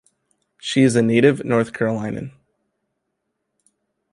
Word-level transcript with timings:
She 0.57 0.81
is 0.81 0.95
a 0.95 1.03
native 1.03 1.45
North 1.45 1.73
Carolinian. 1.73 2.31